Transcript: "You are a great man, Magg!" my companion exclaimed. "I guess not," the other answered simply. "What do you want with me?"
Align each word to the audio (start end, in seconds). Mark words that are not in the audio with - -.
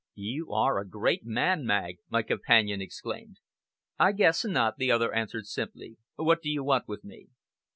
"You 0.15 0.51
are 0.51 0.79
a 0.79 0.87
great 0.89 1.27
man, 1.27 1.63
Magg!" 1.63 1.97
my 2.09 2.23
companion 2.23 2.81
exclaimed. 2.81 3.37
"I 3.99 4.13
guess 4.13 4.43
not," 4.43 4.77
the 4.77 4.89
other 4.91 5.13
answered 5.13 5.45
simply. 5.45 5.97
"What 6.15 6.41
do 6.41 6.49
you 6.49 6.63
want 6.63 6.87
with 6.87 7.03
me?" 7.03 7.27